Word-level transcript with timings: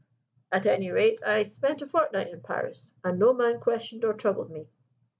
At 0.51 0.65
any 0.65 0.89
rate, 0.89 1.21
I 1.23 1.43
spent 1.43 1.83
a 1.83 1.85
fortnight 1.85 2.29
in 2.33 2.41
Paris; 2.41 2.89
and 3.03 3.19
no 3.19 3.33
man 3.35 3.59
questioned 3.59 4.03
or 4.03 4.13
troubled 4.15 4.49
me. 4.49 4.65